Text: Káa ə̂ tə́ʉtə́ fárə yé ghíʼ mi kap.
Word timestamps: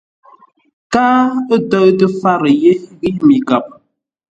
Káa 0.91 1.21
ə̂ 1.53 1.57
tə́ʉtə́ 1.69 2.09
fárə 2.19 2.49
yé 2.63 2.71
ghíʼ 3.01 3.17
mi 3.27 3.35
kap. 3.47 3.65